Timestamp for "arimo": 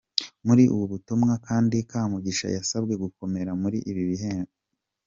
4.37-4.49